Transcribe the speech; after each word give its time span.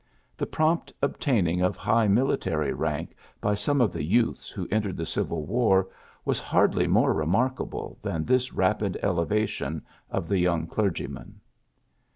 The 0.35 0.47
prompt 0.47 0.91
obtaining 1.03 1.61
of 1.61 1.75
high 1.77 2.07
military 2.07 2.73
rank 2.73 3.15
by 3.39 3.53
some 3.53 3.81
of 3.81 3.93
the 3.93 4.01
youths 4.03 4.49
who 4.49 4.67
entered 4.71 4.97
the 4.97 5.05
Civil 5.05 5.45
War 5.45 5.89
was 6.25 6.39
hardly 6.39 6.87
more 6.87 7.13
remarkable 7.13 7.99
than 8.01 8.25
this 8.25 8.51
rapid 8.51 8.97
elevation 9.03 9.85
of 10.09 10.27
the 10.27 10.39
young 10.39 10.65
clergyman. 10.65 11.39